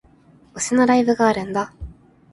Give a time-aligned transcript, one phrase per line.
[0.55, 1.75] 推しのライブがあるんだ